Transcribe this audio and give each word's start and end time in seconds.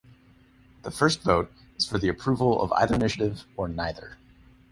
The 0.81 0.89
first 0.89 1.21
vote 1.21 1.51
is 1.77 1.85
for 1.85 1.99
the 1.99 2.07
approval 2.07 2.59
of 2.59 2.71
either 2.73 2.95
initiative 2.95 3.45
or 3.55 3.67
neither. 3.67 4.17